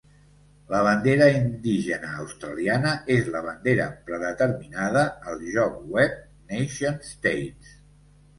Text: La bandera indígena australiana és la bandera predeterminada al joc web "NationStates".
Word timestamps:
La 0.69 0.77
bandera 0.85 1.25
indígena 1.33 2.13
australiana 2.23 2.93
és 3.17 3.29
la 3.35 3.43
bandera 3.49 3.85
predeterminada 4.09 5.05
al 5.33 5.45
joc 5.59 5.77
web 5.99 6.17
"NationStates". 6.57 7.77